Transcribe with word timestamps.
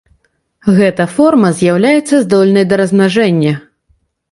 Гэта 0.77 1.05
форма 1.17 1.51
з'яўляецца 1.59 2.15
здольнай 2.25 2.67
да 2.73 2.83
размнажэння. 2.85 3.53